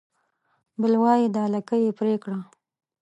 [0.81, 2.39] بل وای دا لکۍ يې پرې کړه